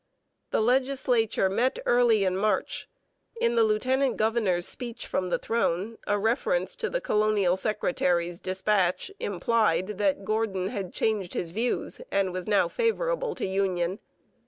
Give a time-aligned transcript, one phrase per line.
[0.49, 2.89] The legislature met early in March.
[3.39, 9.11] In the lieutenant governor's speech from the throne, a reference to the colonial secretary's dispatch
[9.19, 13.99] implied that Gordon had changed his views and was now favourable to union.